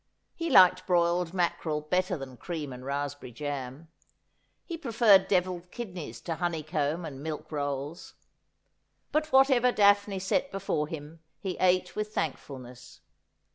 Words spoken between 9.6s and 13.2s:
Daphne set before him he ate with thankfulness.